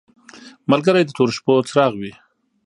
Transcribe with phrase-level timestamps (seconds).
[0.71, 2.13] ملګری د تورو شپو څراغ وي.